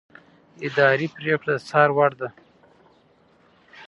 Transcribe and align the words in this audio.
اداري 0.67 1.07
پرېکړه 1.15 1.55
د 1.59 1.63
څار 1.67 1.89
وړ 1.97 2.11
ده. 2.21 2.29